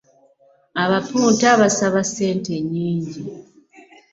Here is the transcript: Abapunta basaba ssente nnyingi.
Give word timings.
Abapunta 0.83 1.47
basaba 1.61 2.01
ssente 2.07 2.53
nnyingi. 2.61 3.21